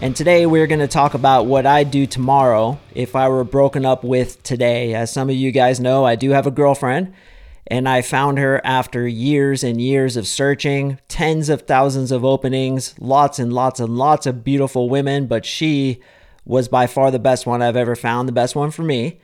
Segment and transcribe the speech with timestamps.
[0.00, 3.84] And today we're going to talk about what I'd do tomorrow if I were broken
[3.84, 4.94] up with today.
[4.94, 7.12] As some of you guys know, I do have a girlfriend,
[7.66, 12.94] and I found her after years and years of searching, tens of thousands of openings,
[13.00, 16.00] lots and lots and lots of beautiful women, but she
[16.44, 19.18] was by far the best one I've ever found, the best one for me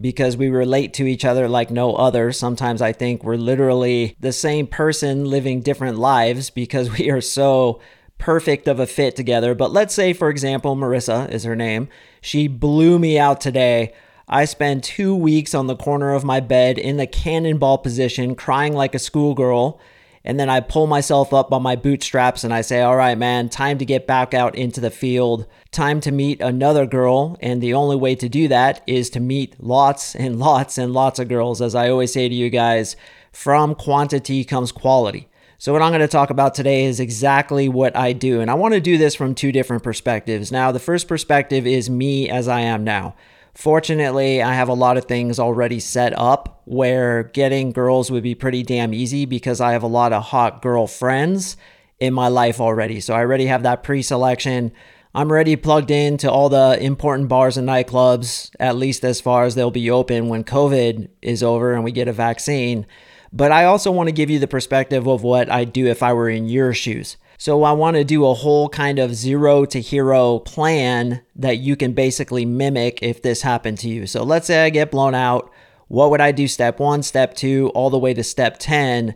[0.00, 2.32] because we relate to each other like no other.
[2.32, 7.80] Sometimes I think we're literally the same person living different lives because we are so
[8.20, 9.54] perfect of a fit together.
[9.54, 11.88] But let's say, for example, Marissa is her name.
[12.20, 13.92] She blew me out today.
[14.28, 18.74] I spend two weeks on the corner of my bed in the cannonball position, crying
[18.74, 19.80] like a schoolgirl
[20.24, 23.48] and then I pull myself up on my bootstraps and I say, All right, man,
[23.48, 25.46] time to get back out into the field.
[25.70, 27.38] Time to meet another girl.
[27.40, 31.18] And the only way to do that is to meet lots and lots and lots
[31.18, 31.62] of girls.
[31.62, 32.96] As I always say to you guys,
[33.32, 35.28] from quantity comes quality.
[35.60, 38.40] So, what I'm going to talk about today is exactly what I do.
[38.40, 40.50] And I want to do this from two different perspectives.
[40.50, 43.14] Now, the first perspective is me as I am now.
[43.52, 48.34] Fortunately, I have a lot of things already set up where getting girls would be
[48.34, 51.58] pretty damn easy because I have a lot of hot girl friends
[51.98, 52.98] in my life already.
[52.98, 54.72] So I already have that pre selection.
[55.14, 59.56] I'm already plugged into all the important bars and nightclubs, at least as far as
[59.56, 62.86] they'll be open when COVID is over and we get a vaccine.
[63.32, 66.12] But I also want to give you the perspective of what I'd do if I
[66.12, 67.16] were in your shoes.
[67.38, 71.74] So I want to do a whole kind of zero to hero plan that you
[71.74, 74.06] can basically mimic if this happened to you.
[74.06, 75.50] So let's say I get blown out.
[75.88, 79.14] What would I do step one, step two, all the way to step 10?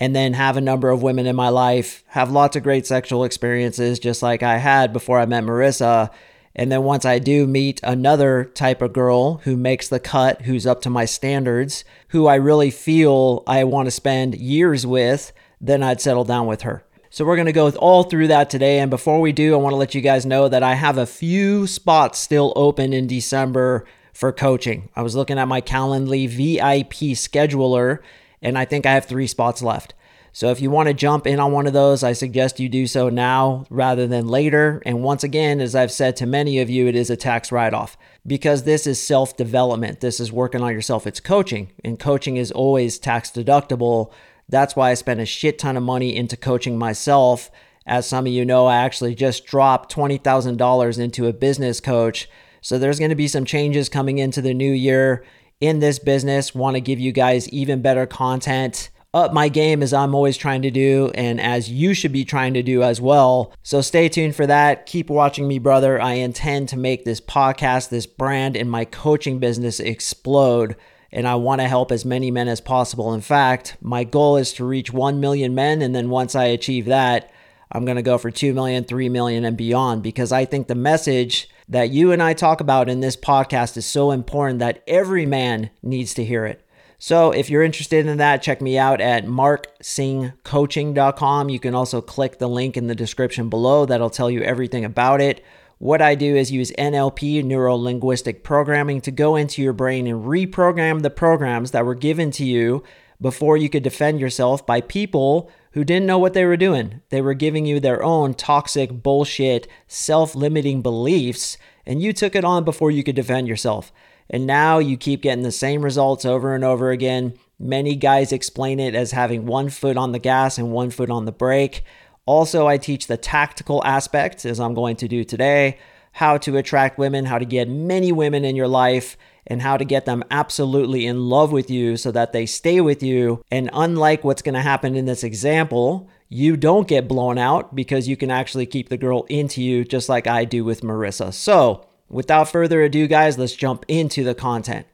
[0.00, 3.24] And then have a number of women in my life, have lots of great sexual
[3.24, 6.10] experiences, just like I had before I met Marissa.
[6.58, 10.66] And then once I do meet another type of girl who makes the cut, who's
[10.66, 15.82] up to my standards, who I really feel I want to spend years with, then
[15.82, 16.82] I'd settle down with her.
[17.10, 18.78] So we're going to go all through that today.
[18.78, 21.06] And before we do, I want to let you guys know that I have a
[21.06, 23.84] few spots still open in December
[24.14, 24.88] for coaching.
[24.96, 27.98] I was looking at my Calendly VIP scheduler,
[28.40, 29.92] and I think I have three spots left.
[30.36, 32.86] So if you want to jump in on one of those, I suggest you do
[32.86, 34.82] so now rather than later.
[34.84, 37.72] And once again, as I've said to many of you, it is a tax write
[37.72, 40.00] off because this is self development.
[40.00, 41.06] This is working on yourself.
[41.06, 44.12] It's coaching, and coaching is always tax deductible
[44.48, 47.50] that's why I spent a shit ton of money into coaching myself.
[47.86, 52.28] As some of you know, I actually just dropped $20,000 into a business coach.
[52.60, 55.24] So there's going to be some changes coming into the new year
[55.60, 56.54] in this business.
[56.54, 58.90] Want to give you guys even better content.
[59.16, 62.52] Up my game as I'm always trying to do, and as you should be trying
[62.52, 63.54] to do as well.
[63.62, 64.84] So stay tuned for that.
[64.84, 65.98] Keep watching me, brother.
[65.98, 70.76] I intend to make this podcast, this brand, and my coaching business explode
[71.10, 73.14] and I want to help as many men as possible.
[73.14, 75.80] In fact, my goal is to reach 1 million men.
[75.80, 77.32] And then once I achieve that,
[77.72, 80.74] I'm going to go for 2 million, 3 million, and beyond because I think the
[80.74, 85.24] message that you and I talk about in this podcast is so important that every
[85.24, 86.65] man needs to hear it.
[86.98, 91.48] So if you're interested in that, check me out at marksingcoaching.com.
[91.48, 95.20] You can also click the link in the description below that'll tell you everything about
[95.20, 95.44] it.
[95.78, 100.24] What I do is use NLP, neuro linguistic programming, to go into your brain and
[100.24, 102.82] reprogram the programs that were given to you
[103.20, 107.02] before you could defend yourself by people who didn't know what they were doing.
[107.10, 112.44] They were giving you their own toxic, bullshit, self limiting beliefs, and you took it
[112.44, 113.92] on before you could defend yourself.
[114.30, 117.34] And now you keep getting the same results over and over again.
[117.58, 121.24] Many guys explain it as having one foot on the gas and one foot on
[121.24, 121.84] the brake.
[122.26, 125.78] Also, I teach the tactical aspect, as I'm going to do today,
[126.12, 129.16] how to attract women, how to get many women in your life,
[129.46, 133.02] and how to get them absolutely in love with you so that they stay with
[133.02, 133.44] you.
[133.50, 138.08] And unlike what's going to happen in this example, you don't get blown out because
[138.08, 141.32] you can actually keep the girl into you just like I do with Marissa.
[141.32, 144.86] So, without further ado, guys, let's jump into the content.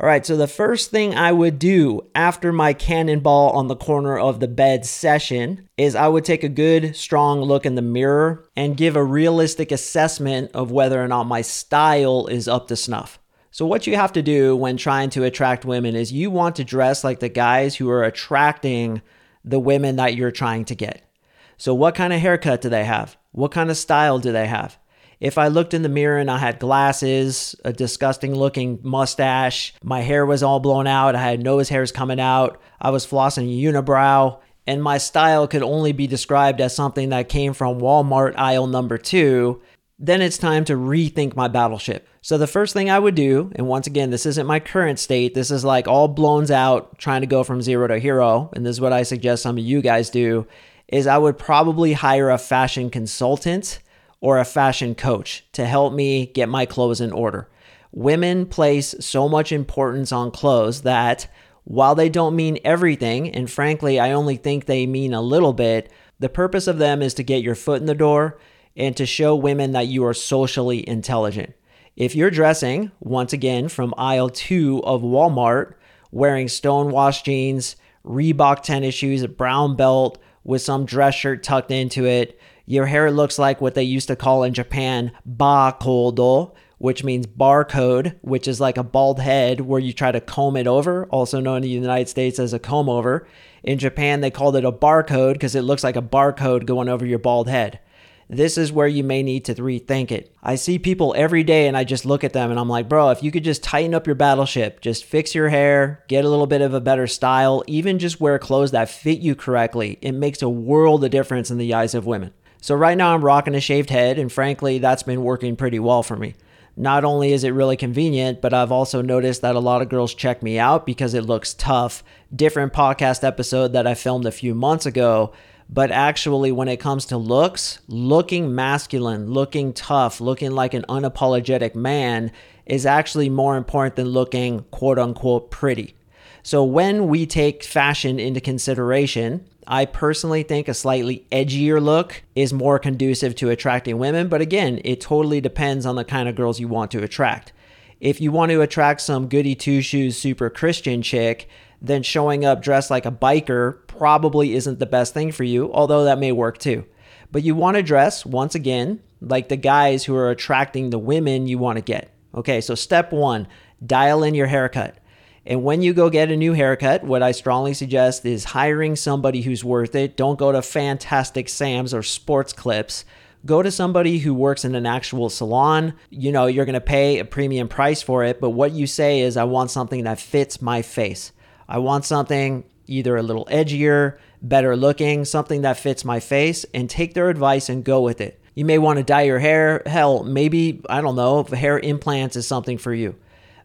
[0.00, 4.18] All right, so the first thing I would do after my cannonball on the corner
[4.18, 8.44] of the bed session is I would take a good, strong look in the mirror
[8.56, 13.20] and give a realistic assessment of whether or not my style is up to snuff.
[13.52, 16.64] So, what you have to do when trying to attract women is you want to
[16.64, 19.00] dress like the guys who are attracting
[19.44, 21.08] the women that you're trying to get.
[21.56, 23.16] So, what kind of haircut do they have?
[23.30, 24.76] What kind of style do they have?
[25.20, 30.00] If I looked in the mirror and I had glasses, a disgusting looking mustache, my
[30.00, 34.40] hair was all blown out, I had nose hairs coming out, I was flossing unibrow,
[34.66, 38.98] and my style could only be described as something that came from Walmart aisle number
[38.98, 39.62] two,
[39.98, 42.08] then it's time to rethink my battleship.
[42.20, 45.34] So the first thing I would do, and once again, this isn't my current state,
[45.34, 48.76] this is like all blown out, trying to go from zero to hero, and this
[48.76, 50.46] is what I suggest some of you guys do,
[50.88, 53.80] is I would probably hire a fashion consultant
[54.24, 57.46] or a fashion coach to help me get my clothes in order.
[57.92, 61.26] Women place so much importance on clothes that
[61.64, 65.92] while they don't mean everything, and frankly, I only think they mean a little bit,
[66.20, 68.38] the purpose of them is to get your foot in the door
[68.74, 71.52] and to show women that you are socially intelligent.
[71.94, 75.74] If you're dressing, once again, from aisle two of Walmart,
[76.10, 82.06] wearing stonewashed jeans, Reebok tennis shoes, a brown belt with some dress shirt tucked into
[82.06, 87.26] it, your hair looks like what they used to call in Japan bakodo, which means
[87.26, 91.40] barcode, which is like a bald head where you try to comb it over, also
[91.40, 93.26] known in the United States as a comb over.
[93.62, 97.06] In Japan, they called it a barcode because it looks like a barcode going over
[97.06, 97.80] your bald head.
[98.28, 100.34] This is where you may need to rethink it.
[100.42, 103.10] I see people every day and I just look at them and I'm like, bro,
[103.10, 106.46] if you could just tighten up your battleship, just fix your hair, get a little
[106.46, 110.40] bit of a better style, even just wear clothes that fit you correctly, it makes
[110.40, 112.32] a world of difference in the eyes of women.
[112.64, 116.02] So right now I'm rocking a shaved head, and frankly, that's been working pretty well
[116.02, 116.34] for me.
[116.78, 120.14] Not only is it really convenient, but I've also noticed that a lot of girls
[120.14, 122.02] check me out because it looks tough.
[122.34, 125.34] Different podcast episode that I filmed a few months ago.
[125.68, 131.74] But actually, when it comes to looks, looking masculine, looking tough, looking like an unapologetic
[131.74, 132.32] man
[132.64, 135.96] is actually more important than looking quote unquote pretty.
[136.42, 142.52] So when we take fashion into consideration, I personally think a slightly edgier look is
[142.52, 146.60] more conducive to attracting women, but again, it totally depends on the kind of girls
[146.60, 147.52] you want to attract.
[148.00, 151.48] If you want to attract some goody two shoes super Christian chick,
[151.80, 156.04] then showing up dressed like a biker probably isn't the best thing for you, although
[156.04, 156.84] that may work too.
[157.30, 161.46] But you want to dress, once again, like the guys who are attracting the women
[161.46, 162.10] you want to get.
[162.34, 163.48] Okay, so step one
[163.84, 164.98] dial in your haircut.
[165.46, 169.42] And when you go get a new haircut, what I strongly suggest is hiring somebody
[169.42, 170.16] who's worth it.
[170.16, 173.04] Don't go to Fantastic Sam's or Sports Clips.
[173.44, 175.92] Go to somebody who works in an actual salon.
[176.08, 179.20] You know, you're going to pay a premium price for it, but what you say
[179.20, 181.30] is, I want something that fits my face.
[181.68, 186.88] I want something either a little edgier, better looking, something that fits my face, and
[186.88, 188.40] take their advice and go with it.
[188.54, 189.82] You may want to dye your hair.
[189.84, 193.14] Hell, maybe, I don't know, hair implants is something for you.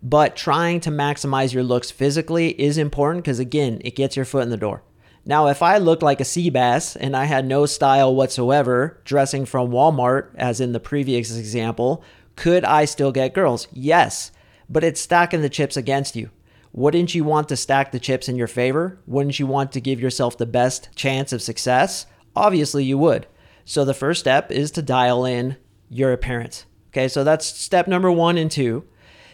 [0.02, 4.44] But trying to maximize your looks physically is important because, again, it gets your foot
[4.44, 4.84] in the door.
[5.26, 9.46] Now, if I looked like a sea bass and I had no style whatsoever, dressing
[9.46, 12.04] from Walmart, as in the previous example,
[12.36, 13.68] could I still get girls?
[13.74, 14.32] Yes,
[14.70, 16.30] but it's stacking the chips against you.
[16.72, 19.00] Wouldn't you want to stack the chips in your favor?
[19.06, 22.06] Wouldn't you want to give yourself the best chance of success?
[22.36, 23.28] Obviously, you would.
[23.66, 25.58] So, the first step is to dial in
[25.90, 26.66] your appearance.
[26.92, 28.86] Okay, so that's step number one and two.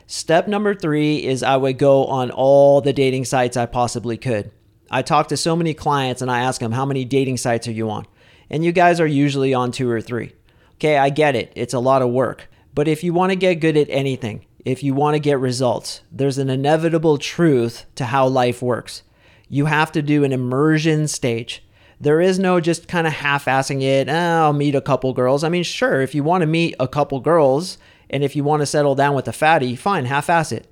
[0.07, 4.51] Step number three is I would go on all the dating sites I possibly could.
[4.91, 7.71] I talk to so many clients and I ask them, How many dating sites are
[7.71, 8.05] you on?
[8.49, 10.33] And you guys are usually on two or three.
[10.75, 11.51] Okay, I get it.
[11.55, 12.49] It's a lot of work.
[12.75, 16.01] But if you want to get good at anything, if you want to get results,
[16.11, 19.01] there's an inevitable truth to how life works.
[19.47, 21.63] You have to do an immersion stage.
[21.99, 24.09] There is no just kind of half assing it.
[24.09, 25.43] Oh, I'll meet a couple girls.
[25.43, 27.77] I mean, sure, if you want to meet a couple girls
[28.09, 30.67] and if you want to settle down with a fatty, fine, half ass it.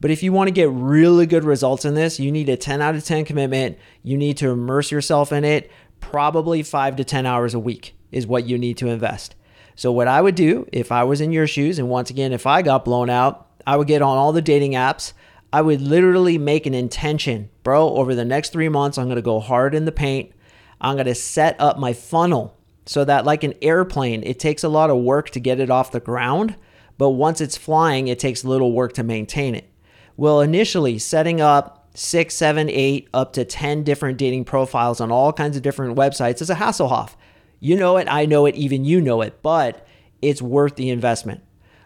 [0.00, 2.82] But if you want to get really good results in this, you need a 10
[2.82, 3.78] out of 10 commitment.
[4.02, 5.70] You need to immerse yourself in it.
[6.00, 9.34] Probably five to 10 hours a week is what you need to invest.
[9.74, 12.46] So, what I would do if I was in your shoes, and once again, if
[12.46, 15.12] I got blown out, I would get on all the dating apps.
[15.52, 19.22] I would literally make an intention, bro, over the next three months, I'm going to
[19.22, 20.32] go hard in the paint.
[20.80, 24.68] I'm going to set up my funnel so that, like an airplane, it takes a
[24.68, 26.56] lot of work to get it off the ground
[26.98, 29.70] but once it's flying, it takes little work to maintain it.
[30.16, 35.32] Well, initially, setting up six, seven, eight, up to 10 different dating profiles on all
[35.32, 37.14] kinds of different websites is a Hasselhoff.
[37.60, 39.86] You know it, I know it, even you know it, but
[40.22, 41.42] it's worth the investment.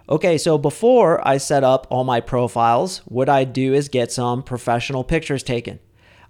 [0.09, 4.43] Okay, so before I set up all my profiles, what I'd do is get some
[4.43, 5.79] professional pictures taken.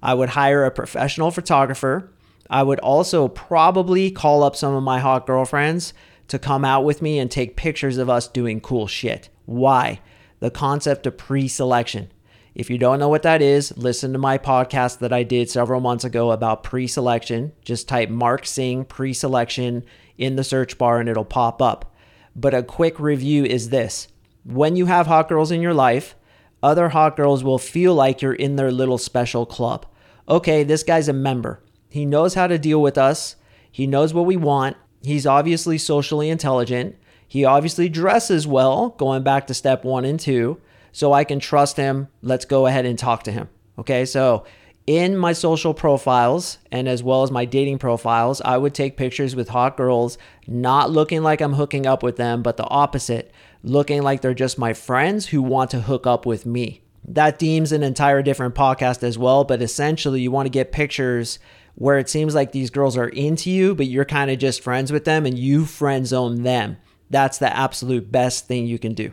[0.03, 2.13] I would hire a professional photographer.
[2.51, 5.95] I would also probably call up some of my hot girlfriends
[6.31, 9.29] to come out with me and take pictures of us doing cool shit.
[9.47, 10.01] Why?
[10.39, 12.11] The concept of pre selection.
[12.55, 15.81] If you don't know what that is, listen to my podcast that I did several
[15.81, 17.53] months ago about pre selection.
[17.65, 19.85] Just type Mark Sing pre selection
[20.19, 21.95] in the search bar and it'll pop up.
[22.37, 24.07] but a quick review is this.
[24.45, 26.15] When you have hot girls in your life,
[26.63, 29.85] other hot girls will feel like you're in their little special club.
[30.29, 31.61] Okay, this guy's a member.
[31.89, 33.37] He knows how to deal with us.
[33.71, 34.77] He knows what we want.
[35.03, 36.97] He's obviously socially intelligent.
[37.27, 40.61] He obviously dresses well, going back to step one and two.
[40.93, 42.09] So I can trust him.
[42.23, 43.49] Let's go ahead and talk to him.
[43.79, 44.45] Okay, so
[44.87, 49.37] in my social profiles and as well as my dating profiles, I would take pictures
[49.37, 54.03] with hot girls, not looking like I'm hooking up with them, but the opposite, looking
[54.03, 56.83] like they're just my friends who want to hook up with me.
[57.07, 61.39] That deems an entire different podcast as well, but essentially, you want to get pictures
[61.75, 64.93] where it seems like these girls are into you, but you're kind of just friends
[64.93, 66.77] with them and you friend zone them.
[67.09, 69.13] That's the absolute best thing you can do.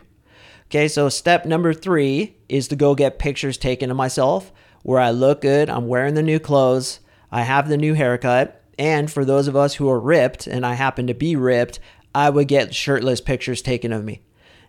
[0.66, 5.10] Okay, so step number three is to go get pictures taken of myself where I
[5.10, 7.00] look good, I'm wearing the new clothes,
[7.30, 10.74] I have the new haircut, and for those of us who are ripped, and I
[10.74, 11.80] happen to be ripped,
[12.14, 14.22] I would get shirtless pictures taken of me.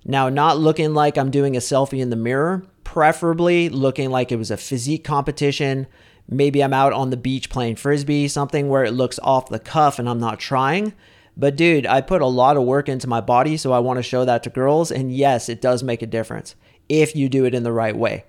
[0.05, 4.37] Now, not looking like I'm doing a selfie in the mirror, preferably looking like it
[4.37, 5.87] was a physique competition.
[6.31, 9.97] Maybe I'm out on the beach playing frisbee, something where it looks off the cuff
[9.97, 10.93] and I'm not trying.
[11.35, 14.03] But dude, I put a lot of work into my body, so I want to
[14.03, 14.91] show that to girls.
[14.91, 16.55] And yes, it does make a difference
[16.87, 18.25] if you do it in the right way.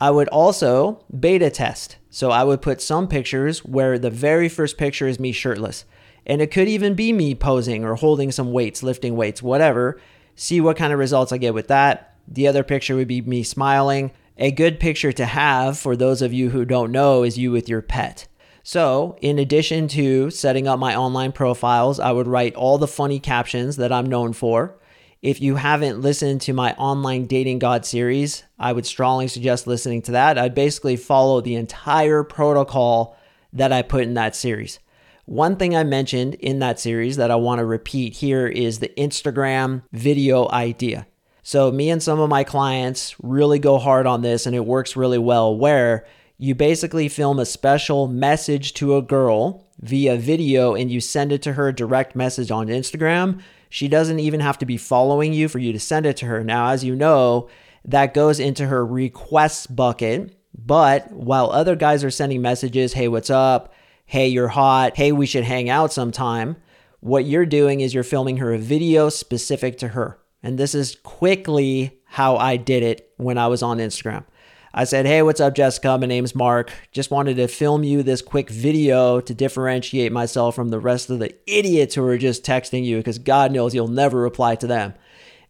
[0.00, 1.96] I would also beta test.
[2.08, 5.84] So I would put some pictures where the very first picture is me shirtless.
[6.26, 10.00] And it could even be me posing or holding some weights, lifting weights, whatever.
[10.36, 12.14] See what kind of results I get with that.
[12.28, 14.12] The other picture would be me smiling.
[14.42, 17.68] A good picture to have for those of you who don't know is you with
[17.68, 18.26] your pet.
[18.62, 23.20] So, in addition to setting up my online profiles, I would write all the funny
[23.20, 24.78] captions that I'm known for.
[25.20, 30.00] If you haven't listened to my online dating god series, I would strongly suggest listening
[30.02, 30.38] to that.
[30.38, 33.18] I'd basically follow the entire protocol
[33.52, 34.78] that I put in that series.
[35.26, 38.88] One thing I mentioned in that series that I want to repeat here is the
[38.96, 41.06] Instagram video idea.
[41.50, 44.94] So, me and some of my clients really go hard on this, and it works
[44.94, 45.56] really well.
[45.56, 46.06] Where
[46.38, 51.42] you basically film a special message to a girl via video and you send it
[51.42, 53.40] to her direct message on Instagram
[53.70, 56.42] she doesn't even have to be following you for you to send it to her.
[56.42, 57.48] Now, as you know,
[57.84, 60.36] that goes into her requests bucket.
[60.52, 63.72] But while other guys are sending messages, hey, what's up?
[64.04, 64.96] Hey, you're hot.
[64.96, 66.56] Hey, we should hang out sometime.
[66.98, 70.18] What you're doing is you're filming her a video specific to her.
[70.42, 74.24] And this is quickly how I did it when I was on Instagram.
[74.72, 75.98] I said, Hey, what's up, Jessica?
[75.98, 76.72] My name's Mark.
[76.92, 81.18] Just wanted to film you this quick video to differentiate myself from the rest of
[81.18, 84.94] the idiots who are just texting you because God knows you'll never reply to them.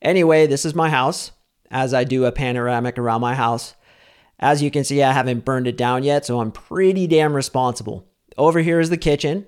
[0.01, 1.33] Anyway, this is my house
[1.71, 3.75] as I do a panoramic around my house.
[4.39, 8.09] As you can see, I haven't burned it down yet, so I'm pretty damn responsible.
[8.39, 9.47] Over here is the kitchen.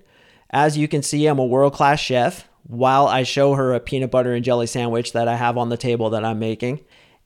[0.50, 4.10] As you can see, I'm a world class chef while I show her a peanut
[4.10, 6.80] butter and jelly sandwich that I have on the table that I'm making.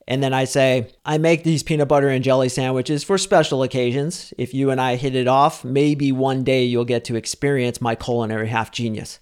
[0.08, 4.32] And then I say, I make these peanut butter and jelly sandwiches for special occasions.
[4.38, 7.96] If you and I hit it off, maybe one day you'll get to experience my
[7.96, 9.18] culinary half genius.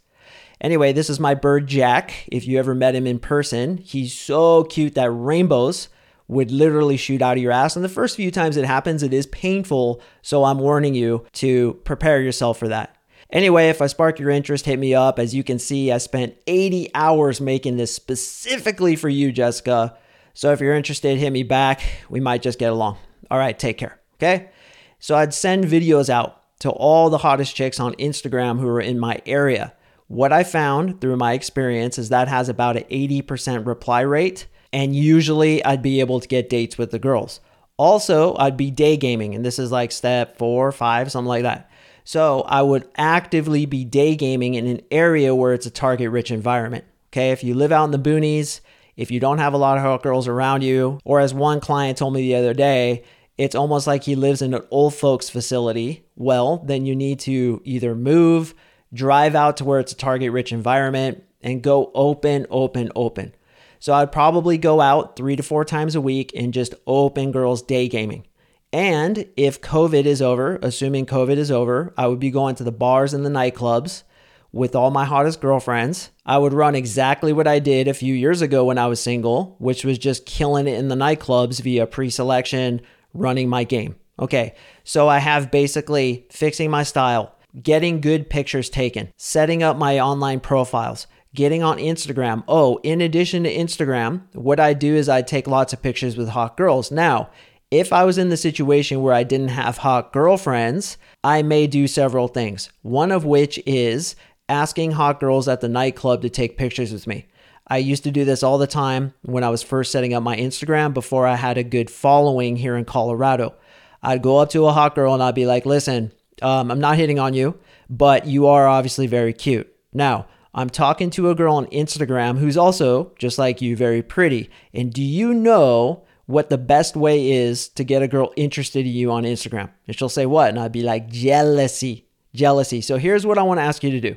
[0.61, 2.29] Anyway, this is my bird Jack.
[2.31, 5.89] If you ever met him in person, he's so cute that rainbows
[6.29, 7.77] would literally shoot out of your ass.
[7.77, 10.01] And the first few times it happens, it is painful.
[10.23, 12.97] So I'm warning you to prepare yourself for that.
[13.31, 15.19] Anyway, if I spark your interest, hit me up.
[15.19, 19.97] As you can see, I spent 80 hours making this specifically for you, Jessica.
[20.35, 21.83] So if you're interested, hit me back.
[22.09, 22.99] We might just get along.
[23.31, 23.99] All right, take care.
[24.15, 24.51] Okay.
[24.99, 28.99] So I'd send videos out to all the hottest chicks on Instagram who are in
[28.99, 29.75] my area.
[30.09, 34.47] What I found through my experience is that has about an 80% reply rate.
[34.73, 37.41] And usually I'd be able to get dates with the girls.
[37.77, 41.71] Also, I'd be day gaming, and this is like step four, five, something like that.
[42.05, 46.31] So I would actively be day gaming in an area where it's a target rich
[46.31, 46.85] environment.
[47.09, 48.61] Okay, if you live out in the boonies,
[48.97, 51.99] if you don't have a lot of hot girls around you, or as one client
[51.99, 53.05] told me the other day,
[53.39, 56.05] it's almost like he lives in an old folks facility.
[56.15, 58.55] Well, then you need to either move,
[58.93, 63.35] drive out to where it's a target rich environment, and go open, open, open.
[63.81, 67.63] So I'd probably go out three to four times a week and just open girls
[67.63, 68.27] day gaming.
[68.75, 72.73] And if COVID is over, assuming COVID is over, I would be going to the
[72.73, 74.03] bars and the nightclubs
[74.51, 76.11] with all my hottest girlfriends.
[76.27, 79.55] I would run exactly what I did a few years ago when I was single,
[79.61, 82.81] which was just killing it in the nightclubs via pre selection,
[83.13, 83.95] running my game.
[84.19, 90.01] Okay, so I have basically fixing my style, getting good pictures taken, setting up my
[90.01, 92.43] online profiles, getting on Instagram.
[92.49, 96.31] Oh, in addition to Instagram, what I do is I take lots of pictures with
[96.31, 96.91] hot girls.
[96.91, 97.31] Now,
[97.75, 101.89] if I was in the situation where I didn't have hot girlfriends, I may do
[101.89, 102.71] several things.
[102.83, 104.15] One of which is
[104.49, 107.27] asking hot girls at the nightclub to take pictures with me.
[107.67, 110.37] I used to do this all the time when I was first setting up my
[110.37, 113.55] Instagram before I had a good following here in Colorado.
[114.03, 116.13] I'd go up to a hot girl and I'd be like, listen,
[116.43, 117.59] um, I'm not hitting on you,
[117.91, 119.75] but you are obviously very cute.
[119.93, 124.51] Now, I'm talking to a girl on Instagram who's also, just like you, very pretty.
[124.73, 128.93] And do you know what the best way is to get a girl interested in
[128.93, 129.71] you on Instagram?
[129.87, 130.51] And she'll say, What?
[130.51, 132.07] And I'd be like, Jealousy.
[132.35, 132.81] Jealousy.
[132.81, 134.17] So here's what I want to ask you to do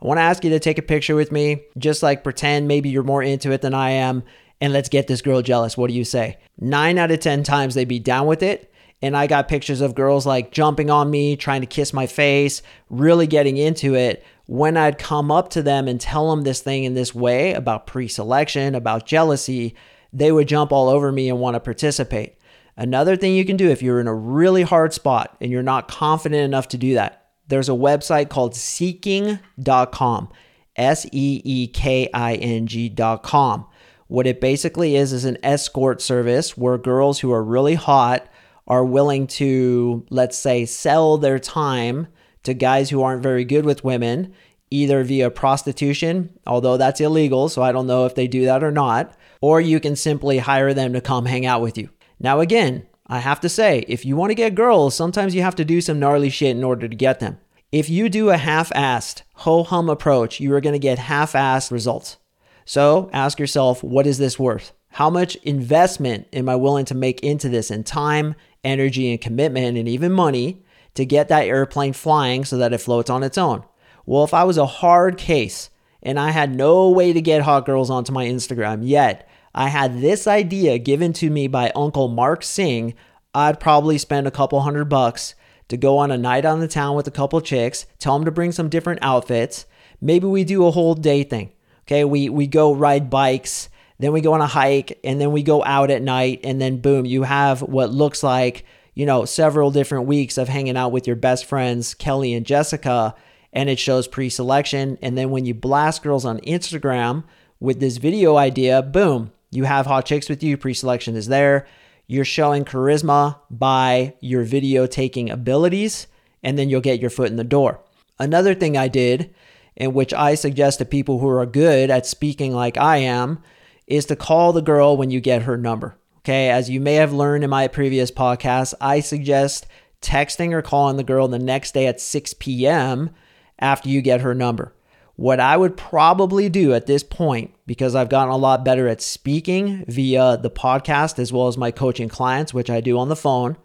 [0.00, 2.88] I want to ask you to take a picture with me, just like pretend maybe
[2.88, 4.22] you're more into it than I am,
[4.60, 5.76] and let's get this girl jealous.
[5.76, 6.38] What do you say?
[6.58, 8.72] Nine out of 10 times they'd be down with it.
[9.00, 12.62] And I got pictures of girls like jumping on me, trying to kiss my face,
[12.90, 14.24] really getting into it.
[14.46, 17.86] When I'd come up to them and tell them this thing in this way about
[17.86, 19.76] pre selection, about jealousy,
[20.12, 22.36] they would jump all over me and want to participate.
[22.76, 25.88] Another thing you can do if you're in a really hard spot and you're not
[25.88, 30.28] confident enough to do that, there's a website called seeking.com,
[30.76, 33.66] S E E K I N G.com.
[34.06, 38.26] What it basically is is an escort service where girls who are really hot
[38.66, 42.06] are willing to, let's say, sell their time
[42.44, 44.32] to guys who aren't very good with women,
[44.70, 48.70] either via prostitution, although that's illegal, so I don't know if they do that or
[48.70, 51.90] not, or you can simply hire them to come hang out with you.
[52.20, 55.56] Now, again, I have to say, if you want to get girls, sometimes you have
[55.56, 57.38] to do some gnarly shit in order to get them.
[57.72, 61.32] If you do a half assed, ho hum approach, you are going to get half
[61.32, 62.16] assed results.
[62.64, 64.72] So ask yourself, what is this worth?
[64.92, 68.34] How much investment am I willing to make into this in time,
[68.64, 73.10] energy, and commitment, and even money to get that airplane flying so that it floats
[73.10, 73.62] on its own?
[74.08, 75.68] Well, if I was a hard case
[76.02, 80.00] and I had no way to get hot girls onto my Instagram yet, I had
[80.00, 82.94] this idea given to me by Uncle Mark Sing,
[83.34, 85.34] I'd probably spend a couple hundred bucks
[85.68, 88.30] to go on a night on the town with a couple chicks, tell them to
[88.30, 89.66] bring some different outfits.
[90.00, 91.52] Maybe we do a whole day thing.
[91.82, 95.42] Okay, we we go ride bikes, then we go on a hike, and then we
[95.42, 99.70] go out at night, and then boom, you have what looks like, you know, several
[99.70, 103.14] different weeks of hanging out with your best friends, Kelly and Jessica,
[103.52, 104.98] and it shows pre-selection.
[105.02, 107.24] And then when you blast girls on Instagram
[107.60, 111.66] with this video idea, boom, you have hot chicks with you, pre selection is there.
[112.06, 116.06] You're showing charisma by your video taking abilities,
[116.42, 117.80] and then you'll get your foot in the door.
[118.18, 119.34] Another thing I did,
[119.76, 123.42] and which I suggest to people who are good at speaking like I am,
[123.86, 125.96] is to call the girl when you get her number.
[126.18, 129.66] Okay, as you may have learned in my previous podcast, I suggest
[130.02, 133.10] texting or calling the girl the next day at 6 p.m.
[133.58, 134.74] after you get her number.
[135.16, 139.02] What I would probably do at this point, because I've gotten a lot better at
[139.02, 143.16] speaking via the podcast as well as my coaching clients, which I do on the
[143.16, 143.56] phone,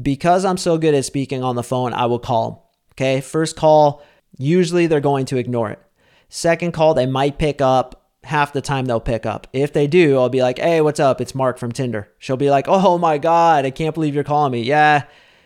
[0.00, 2.72] because I'm so good at speaking on the phone, I will call.
[2.92, 4.02] Okay, first call,
[4.38, 5.80] usually they're going to ignore it.
[6.28, 8.00] Second call, they might pick up.
[8.24, 9.46] Half the time they'll pick up.
[9.52, 11.20] If they do, I'll be like, hey, what's up?
[11.20, 12.08] It's Mark from Tinder.
[12.18, 14.62] She'll be like, oh my God, I can't believe you're calling me.
[14.62, 15.04] Yeah,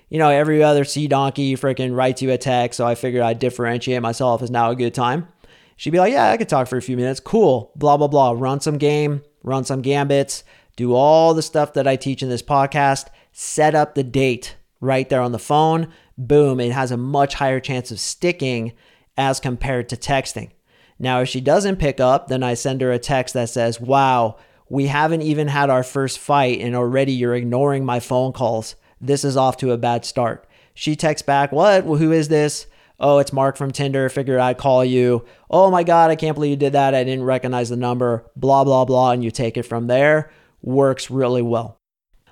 [0.08, 3.38] you know, every other sea donkey freaking writes you a text, so I figured I'd
[3.38, 4.42] differentiate myself.
[4.42, 5.28] Is now a good time?
[5.76, 7.20] She'd be like, Yeah, I could talk for a few minutes.
[7.20, 7.70] Cool.
[7.76, 8.32] Blah, blah, blah.
[8.32, 10.44] Run some game, run some gambits,
[10.76, 15.08] do all the stuff that I teach in this podcast, set up the date right
[15.08, 15.92] there on the phone.
[16.16, 16.58] Boom.
[16.60, 18.72] It has a much higher chance of sticking
[19.16, 20.50] as compared to texting.
[20.98, 24.36] Now, if she doesn't pick up, then I send her a text that says, Wow,
[24.68, 28.74] we haven't even had our first fight, and already you're ignoring my phone calls.
[29.00, 30.46] This is off to a bad start.
[30.74, 31.84] She texts back, What?
[31.84, 32.66] Well, who is this?
[33.00, 34.08] Oh, it's Mark from Tinder.
[34.08, 35.24] Figured I'd call you.
[35.48, 36.94] Oh my God, I can't believe you did that.
[36.94, 38.28] I didn't recognize the number.
[38.34, 39.12] Blah, blah, blah.
[39.12, 40.30] And you take it from there.
[40.62, 41.78] Works really well.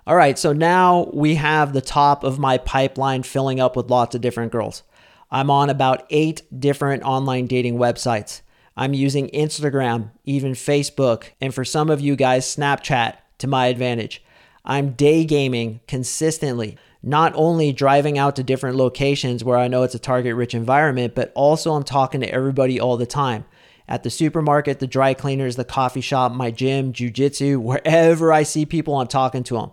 [0.08, 4.14] All right, so now we have the top of my pipeline filling up with lots
[4.14, 4.84] of different girls.
[5.32, 8.42] I'm on about eight different online dating websites.
[8.76, 14.22] I'm using Instagram, even Facebook, and for some of you guys, Snapchat to my advantage.
[14.66, 16.76] I'm day gaming consistently
[17.06, 21.14] not only driving out to different locations where I know it's a target rich environment,
[21.14, 23.44] but also I'm talking to everybody all the time.
[23.88, 28.66] At the supermarket, the dry cleaners, the coffee shop, my gym, jujitsu, wherever I see
[28.66, 29.70] people, I'm talking to them.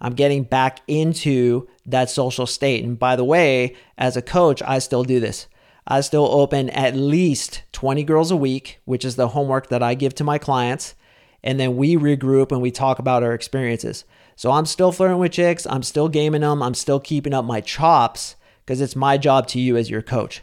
[0.00, 2.84] I'm getting back into that social state.
[2.84, 5.48] And by the way, as a coach, I still do this.
[5.88, 9.94] I still open at least 20 girls a week, which is the homework that I
[9.94, 10.94] give to my clients.
[11.42, 14.04] And then we regroup and we talk about our experiences.
[14.36, 15.66] So I'm still flirting with chicks.
[15.66, 16.62] I'm still gaming them.
[16.62, 20.42] I'm still keeping up my chops because it's my job to you as your coach.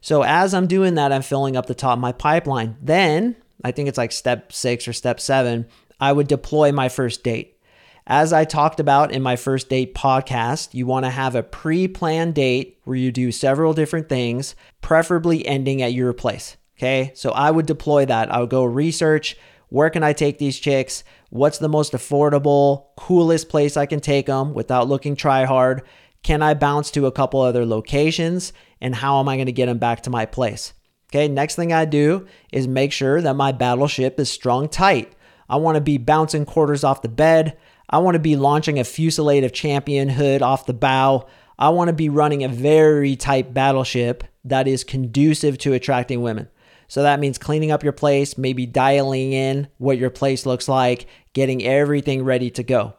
[0.00, 2.76] So as I'm doing that, I'm filling up the top of my pipeline.
[2.80, 5.66] Then I think it's like step six or step seven,
[6.00, 7.58] I would deploy my first date.
[8.06, 11.88] As I talked about in my first date podcast, you want to have a pre
[11.88, 16.56] planned date where you do several different things, preferably ending at your place.
[16.78, 17.10] Okay.
[17.14, 18.32] So I would deploy that.
[18.32, 19.36] I would go research
[19.68, 21.02] Where can I take these chicks?
[21.36, 25.82] What's the most affordable, coolest place I can take them without looking try hard?
[26.22, 28.54] Can I bounce to a couple other locations?
[28.80, 30.72] And how am I going to get them back to my place?
[31.10, 35.14] Okay, next thing I do is make sure that my battleship is strung tight.
[35.48, 37.58] I want to be bouncing quarters off the bed.
[37.90, 41.26] I want to be launching a fusillade of champion hood off the bow.
[41.58, 46.48] I want to be running a very tight battleship that is conducive to attracting women.
[46.88, 51.06] So that means cleaning up your place, maybe dialing in what your place looks like,
[51.32, 52.94] getting everything ready to go.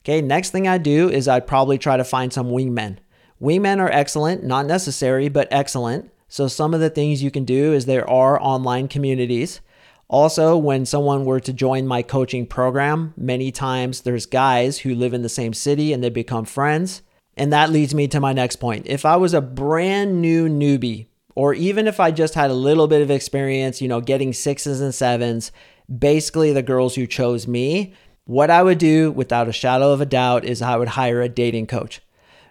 [0.00, 2.98] Okay, next thing I do is I'd probably try to find some wingmen.
[3.40, 6.10] Wingmen are excellent, not necessary, but excellent.
[6.28, 9.60] So some of the things you can do is there are online communities.
[10.08, 15.14] Also, when someone were to join my coaching program, many times there's guys who live
[15.14, 17.02] in the same city and they become friends.
[17.36, 18.86] And that leads me to my next point.
[18.86, 22.88] If I was a brand new newbie, or even if I just had a little
[22.88, 25.52] bit of experience, you know, getting sixes and sevens,
[25.98, 30.06] basically the girls who chose me, what I would do without a shadow of a
[30.06, 32.00] doubt is I would hire a dating coach.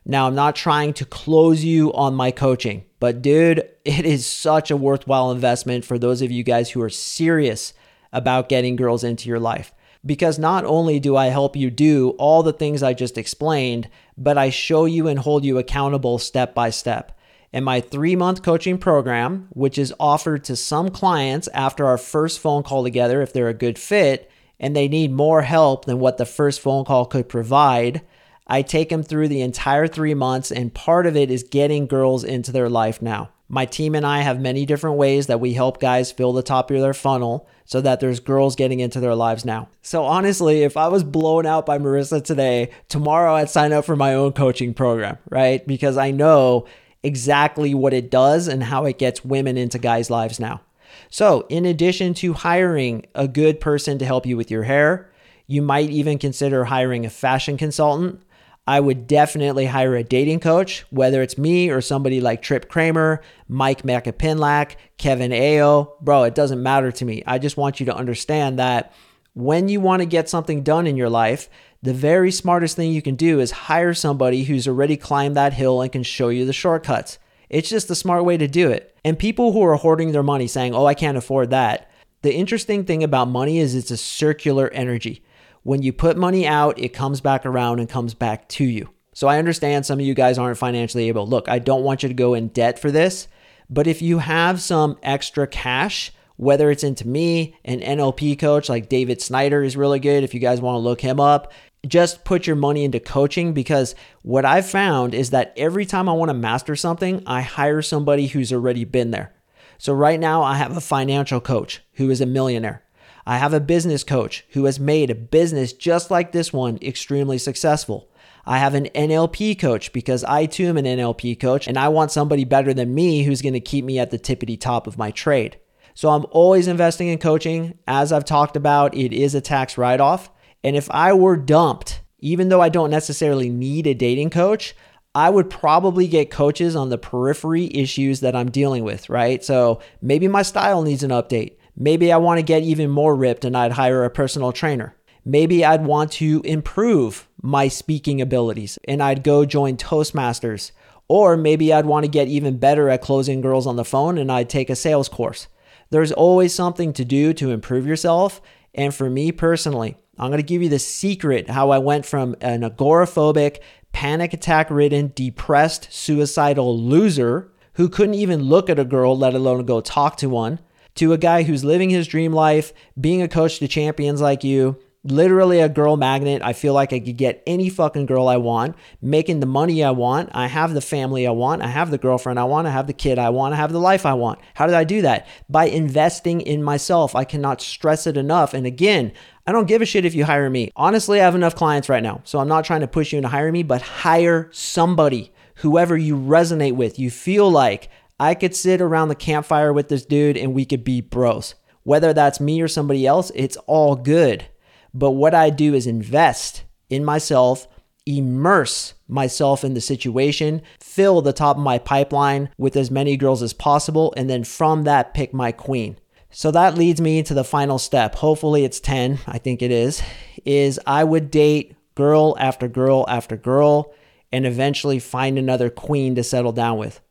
[0.03, 4.71] Now, I'm not trying to close you on my coaching, but dude, it is such
[4.71, 7.73] a worthwhile investment for those of you guys who are serious
[8.11, 9.71] about getting girls into your life
[10.05, 14.37] because not only do I help you do all the things I just explained, but
[14.37, 17.17] I show you and hold you accountable step by step.
[17.53, 22.39] In my three month coaching program, which is offered to some clients after our first
[22.39, 26.17] phone call together, if they're a good fit and they need more help than what
[26.17, 28.01] the first phone call could provide,
[28.47, 32.23] I take them through the entire three months, and part of it is getting girls
[32.23, 33.29] into their life now.
[33.49, 36.71] My team and I have many different ways that we help guys fill the top
[36.71, 39.67] of their funnel so that there's girls getting into their lives now.
[39.81, 43.97] So honestly, if I was blown out by Marissa today, tomorrow I'd sign up for
[43.97, 45.65] my own coaching program, right?
[45.67, 46.65] Because I know
[47.03, 50.61] exactly what it does and how it gets women into guys' lives now.
[51.09, 55.11] So, in addition to hiring a good person to help you with your hair,
[55.47, 58.21] you might even consider hiring a fashion consultant
[58.67, 63.21] I would definitely hire a dating coach, whether it's me or somebody like Trip Kramer,
[63.47, 65.93] Mike Macapinlack, Kevin Ao.
[65.99, 67.23] Bro, it doesn't matter to me.
[67.25, 68.93] I just want you to understand that
[69.33, 71.49] when you want to get something done in your life,
[71.83, 75.81] the very smartest thing you can do is hire somebody who's already climbed that hill
[75.81, 77.17] and can show you the shortcuts.
[77.49, 78.95] It's just the smart way to do it.
[79.03, 81.89] And people who are hoarding their money saying, oh, I can't afford that.
[82.21, 85.23] The interesting thing about money is it's a circular energy.
[85.63, 88.89] When you put money out, it comes back around and comes back to you.
[89.13, 91.27] So I understand some of you guys aren't financially able.
[91.27, 93.27] Look, I don't want you to go in debt for this,
[93.69, 98.89] but if you have some extra cash, whether it's into me, an NLP coach like
[98.89, 101.51] David Snyder is really good if you guys want to look him up.
[101.87, 106.13] Just put your money into coaching because what I've found is that every time I
[106.13, 109.33] want to master something, I hire somebody who's already been there.
[109.79, 112.83] So right now, I have a financial coach who is a millionaire.
[113.25, 117.39] I have a business coach who has made a business just like this one extremely
[117.39, 118.09] successful.
[118.45, 122.11] I have an NLP coach because I too am an NLP coach and I want
[122.11, 125.11] somebody better than me who's going to keep me at the tippity top of my
[125.11, 125.57] trade.
[125.93, 127.77] So I'm always investing in coaching.
[127.87, 130.29] As I've talked about, it is a tax write off.
[130.63, 134.75] And if I were dumped, even though I don't necessarily need a dating coach,
[135.13, 139.43] I would probably get coaches on the periphery issues that I'm dealing with, right?
[139.43, 141.57] So maybe my style needs an update.
[141.75, 144.95] Maybe I want to get even more ripped and I'd hire a personal trainer.
[145.25, 150.71] Maybe I'd want to improve my speaking abilities and I'd go join Toastmasters.
[151.07, 154.31] Or maybe I'd want to get even better at closing girls on the phone and
[154.31, 155.47] I'd take a sales course.
[155.89, 158.41] There's always something to do to improve yourself.
[158.73, 162.35] And for me personally, I'm going to give you the secret how I went from
[162.41, 163.57] an agoraphobic,
[163.91, 169.65] panic attack ridden, depressed, suicidal loser who couldn't even look at a girl, let alone
[169.65, 170.59] go talk to one,
[170.93, 174.77] to a guy who's living his dream life, being a coach to champions like you,
[175.03, 176.41] literally a girl magnet.
[176.43, 179.91] I feel like I could get any fucking girl I want, making the money I
[179.91, 180.29] want.
[180.33, 181.61] I have the family I want.
[181.61, 182.67] I have the girlfriend I want.
[182.67, 183.53] I have the kid I want.
[183.53, 184.39] I have the life I want.
[184.53, 185.27] How did I do that?
[185.49, 187.15] By investing in myself.
[187.15, 188.53] I cannot stress it enough.
[188.53, 189.11] And again,
[189.47, 190.71] I don't give a shit if you hire me.
[190.75, 192.21] Honestly, I have enough clients right now.
[192.23, 196.15] So I'm not trying to push you into hiring me, but hire somebody, whoever you
[196.15, 200.53] resonate with, you feel like I could sit around the campfire with this dude and
[200.53, 201.55] we could be bros.
[201.83, 204.45] Whether that's me or somebody else, it's all good.
[204.93, 207.67] But what I do is invest in myself,
[208.05, 213.41] immerse myself in the situation, fill the top of my pipeline with as many girls
[213.41, 215.97] as possible, and then from that, pick my queen.
[216.29, 218.15] So that leads me to the final step.
[218.15, 220.01] Hopefully it's 10, I think it is,
[220.45, 223.93] is I would date girl after girl after girl
[224.31, 227.01] and eventually find another queen to settle down with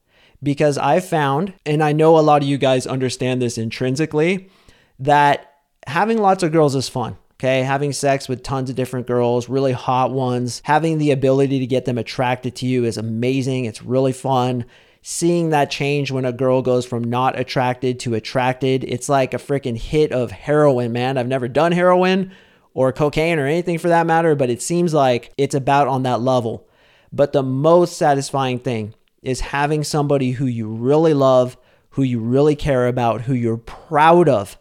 [0.42, 4.48] because I found, and I know a lot of you guys understand this intrinsically,
[4.98, 5.54] that
[5.86, 7.16] having lots of girls is fun.
[7.40, 11.66] Okay, having sex with tons of different girls, really hot ones, having the ability to
[11.66, 13.64] get them attracted to you is amazing.
[13.64, 14.66] It's really fun.
[15.00, 19.38] Seeing that change when a girl goes from not attracted to attracted, it's like a
[19.38, 21.16] freaking hit of heroin, man.
[21.16, 22.30] I've never done heroin
[22.74, 26.20] or cocaine or anything for that matter, but it seems like it's about on that
[26.20, 26.68] level.
[27.10, 31.56] But the most satisfying thing is having somebody who you really love,
[31.88, 34.58] who you really care about, who you're proud of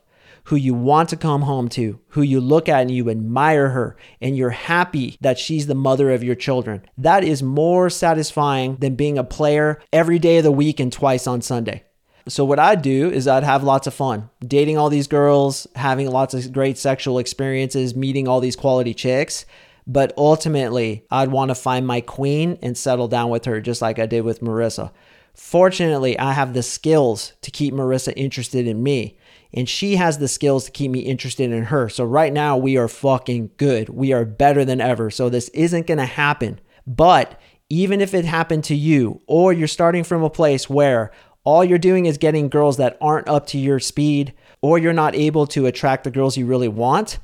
[0.49, 3.95] who you want to come home to, who you look at and you admire her,
[4.19, 6.83] and you're happy that she's the mother of your children.
[6.97, 11.27] That is more satisfying than being a player every day of the week and twice
[11.27, 11.83] on Sunday.
[12.27, 16.09] So, what I'd do is I'd have lots of fun dating all these girls, having
[16.09, 19.45] lots of great sexual experiences, meeting all these quality chicks.
[19.85, 23.99] But ultimately, I'd want to find my queen and settle down with her, just like
[23.99, 24.91] I did with Marissa.
[25.35, 29.17] Fortunately, I have the skills to keep Marissa interested in me
[29.53, 31.89] and she has the skills to keep me interested in her.
[31.89, 33.89] So right now we are fucking good.
[33.89, 35.09] We are better than ever.
[35.09, 36.59] So this isn't going to happen.
[36.85, 41.11] But even if it happened to you or you're starting from a place where
[41.43, 45.15] all you're doing is getting girls that aren't up to your speed or you're not
[45.15, 47.17] able to attract the girls you really want,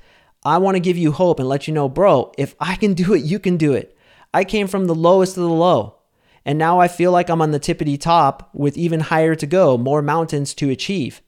[0.44, 3.14] I want to give you hope and let you know, bro, if I can do
[3.14, 3.98] it, you can do it.
[4.34, 5.96] I came from the lowest of the low.
[6.44, 9.78] And now I feel like I'm on the tippity top with even higher to go,
[9.78, 11.22] more mountains to achieve.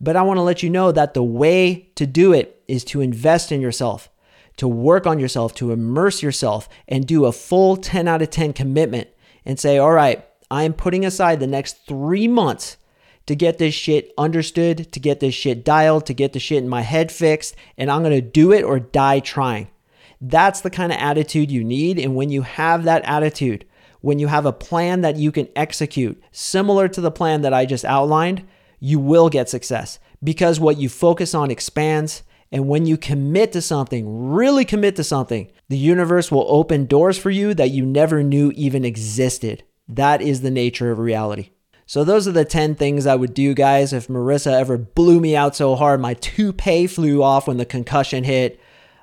[0.00, 3.00] But I want to let you know that the way to do it is to
[3.00, 4.08] invest in yourself,
[4.56, 8.52] to work on yourself, to immerse yourself, and do a full 10 out of 10
[8.52, 9.08] commitment
[9.44, 12.76] and say, all right, I'm putting aside the next three months
[13.26, 16.68] to get this shit understood, to get this shit dialed, to get the shit in
[16.68, 19.68] my head fixed, and I'm gonna do it or die trying.
[20.20, 21.98] That's the kind of attitude you need.
[21.98, 23.66] And when you have that attitude,
[24.00, 27.66] when you have a plan that you can execute, similar to the plan that I
[27.66, 28.44] just outlined,
[28.80, 32.22] you will get success because what you focus on expands.
[32.50, 37.18] And when you commit to something, really commit to something, the universe will open doors
[37.18, 39.64] for you that you never knew even existed.
[39.86, 41.50] That is the nature of reality.
[41.84, 43.94] So, those are the 10 things I would do, guys.
[43.94, 48.24] If Marissa ever blew me out so hard, my toupee flew off when the concussion
[48.24, 48.60] hit.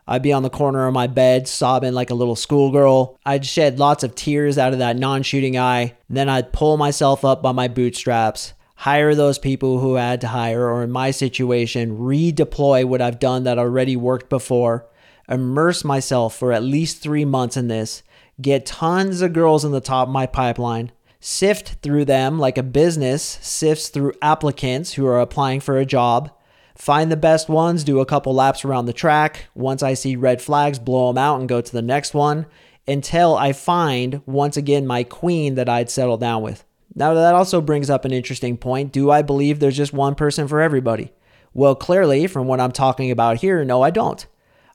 [0.07, 3.17] I'd be on the corner of my bed sobbing like a little schoolgirl.
[3.25, 5.95] I'd shed lots of tears out of that non shooting eye.
[6.09, 10.69] Then I'd pull myself up by my bootstraps hire those people who had to hire,
[10.69, 14.85] or in my situation, redeploy what I've done that already worked before,
[15.29, 18.03] immerse myself for at least three months in this,
[18.41, 22.63] get tons of girls in the top of my pipeline, sift through them like a
[22.63, 26.29] business sifts through applicants who are applying for a job.
[26.75, 29.45] Find the best ones, do a couple laps around the track.
[29.55, 32.45] Once I see red flags, blow them out and go to the next one
[32.85, 36.65] until I find once again my queen that I'd settle down with.
[36.95, 38.91] Now, that also brings up an interesting point.
[38.91, 41.11] Do I believe there's just one person for everybody?
[41.53, 44.25] Well, clearly, from what I'm talking about here, no, I don't.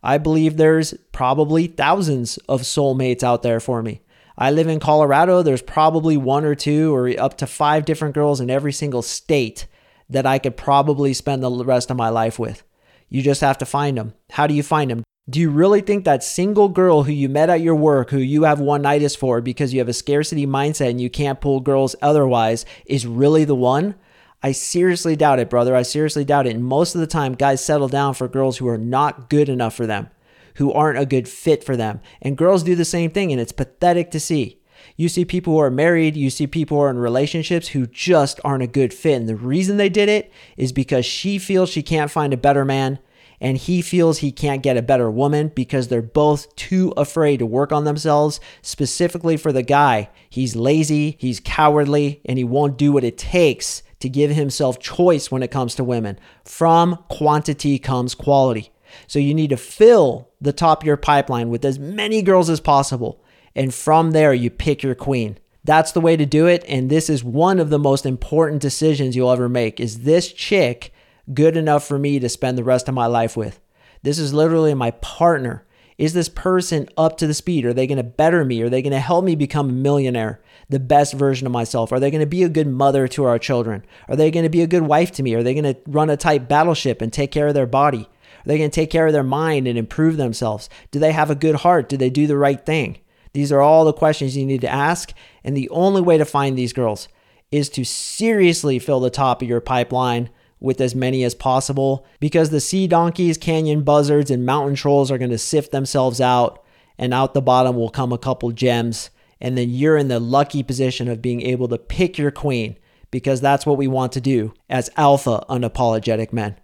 [0.03, 4.03] I believe there's probably thousands of soulmates out there for me.
[4.37, 5.43] I live in Colorado.
[5.43, 9.67] There's probably one or two or up to five different girls in every single state
[10.09, 12.63] that I could probably spend the rest of my life with.
[13.09, 14.15] You just have to find them.
[14.31, 15.05] How do you find them?
[15.29, 18.45] Do you really think that single girl who you met at your work, who you
[18.45, 21.95] have one nights for because you have a scarcity mindset and you can't pull girls
[22.01, 23.95] otherwise, is really the one?
[24.43, 25.77] I seriously doubt it, brother.
[25.77, 26.55] I seriously doubt it.
[26.55, 29.75] And most of the time, guys settle down for girls who are not good enough
[29.75, 30.09] for them,
[30.55, 32.01] who aren't a good fit for them.
[32.23, 34.59] And girls do the same thing, and it's pathetic to see.
[34.97, 38.41] You see people who are married, you see people who are in relationships who just
[38.43, 39.17] aren't a good fit.
[39.17, 42.65] And the reason they did it is because she feels she can't find a better
[42.65, 42.99] man
[43.41, 47.47] and he feels he can't get a better woman because they're both too afraid to
[47.47, 48.39] work on themselves.
[48.61, 53.83] Specifically for the guy, he's lazy, he's cowardly, and he won't do what it takes
[54.01, 56.19] to give himself choice when it comes to women.
[56.45, 58.73] From quantity comes quality.
[59.07, 62.61] So you need to fill the top of your pipeline with as many girls as
[62.61, 63.23] possible.
[63.55, 65.39] And from there, you pick your queen.
[65.65, 66.65] That's the way to do it.
[66.67, 70.93] And this is one of the most important decisions you'll ever make is this chick
[71.33, 73.61] good enough for me to spend the rest of my life with.
[74.03, 75.67] This is literally my partner.
[75.99, 77.67] Is this person up to the speed?
[77.67, 78.63] Are they going to better me?
[78.63, 81.93] Are they going to help me become a millionaire, the best version of myself?
[81.93, 83.85] Are they going to be a good mother to our children?
[84.09, 85.35] Are they going to be a good wife to me?
[85.35, 88.09] Are they going to run a tight battleship and take care of their body?
[88.41, 90.71] Are they going to take care of their mind and improve themselves?
[90.91, 91.91] Do they have a good heart?
[91.91, 92.99] Do they do the right thing?
[93.35, 95.13] These are all the questions you need to ask.
[95.45, 97.09] And the only way to find these girls
[97.53, 100.31] is to seriously fill the top of your pipeline
[100.61, 105.19] with as many as possible because the sea donkeys, canyon buzzards, and mountain trolls are
[105.19, 106.63] going to sift themselves out,
[106.99, 109.11] and out the bottom will come a couple gems.
[109.41, 112.77] And then you're in the lucky position of being able to pick your queen
[113.11, 116.57] because that's what we want to do as alpha unapologetic men.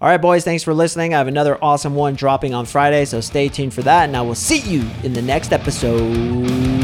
[0.00, 1.14] All right, boys, thanks for listening.
[1.14, 4.22] I have another awesome one dropping on Friday, so stay tuned for that, and I
[4.22, 6.75] will see you in the next episode.